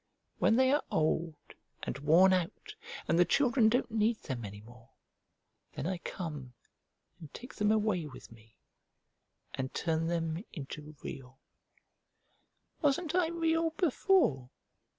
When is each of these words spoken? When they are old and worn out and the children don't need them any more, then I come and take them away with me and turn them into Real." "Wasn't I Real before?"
When 0.39 0.55
they 0.55 0.71
are 0.71 0.81
old 0.89 1.35
and 1.83 1.99
worn 1.99 2.33
out 2.33 2.73
and 3.07 3.19
the 3.19 3.23
children 3.23 3.69
don't 3.69 3.91
need 3.91 4.19
them 4.23 4.43
any 4.43 4.59
more, 4.61 4.89
then 5.73 5.85
I 5.85 5.99
come 5.99 6.55
and 7.19 7.31
take 7.35 7.53
them 7.53 7.71
away 7.71 8.07
with 8.07 8.31
me 8.31 8.55
and 9.53 9.71
turn 9.75 10.07
them 10.07 10.43
into 10.53 10.95
Real." 11.03 11.37
"Wasn't 12.81 13.13
I 13.13 13.27
Real 13.27 13.69
before?" 13.77 14.49